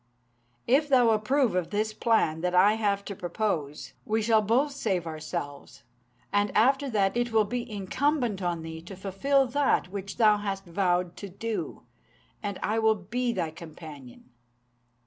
If 0.65 0.89
thou 0.89 1.11
approve 1.11 1.53
of 1.53 1.69
this 1.69 1.93
plan 1.93 2.41
that 2.41 2.55
I 2.55 2.73
have 2.73 3.05
to 3.05 3.15
propose, 3.15 3.93
we 4.03 4.23
shall 4.23 4.41
both 4.41 4.71
save 4.71 5.05
ourselves; 5.05 5.83
and 6.33 6.51
after 6.57 6.89
that, 6.89 7.15
it 7.15 7.31
will 7.31 7.45
be 7.45 7.71
incumbent 7.71 8.41
on 8.41 8.63
thee 8.63 8.81
to 8.81 8.95
fulfil 8.95 9.45
that 9.45 9.89
which 9.89 10.17
thou 10.17 10.37
hast 10.37 10.65
vowed 10.65 11.15
to 11.17 11.29
do, 11.29 11.83
and 12.41 12.57
I 12.63 12.79
will 12.79 12.95
be 12.95 13.31
thy 13.31 13.51
companion." 13.51 14.31